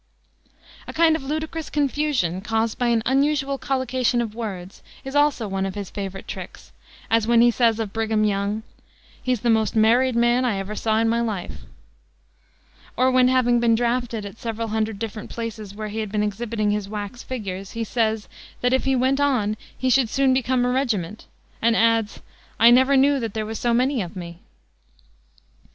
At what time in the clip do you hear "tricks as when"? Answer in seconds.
6.27-7.39